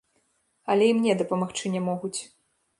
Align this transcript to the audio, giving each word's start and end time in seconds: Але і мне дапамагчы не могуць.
Але 0.75 0.87
і 0.93 0.95
мне 1.01 1.13
дапамагчы 1.21 1.65
не 1.77 1.81
могуць. 1.91 2.15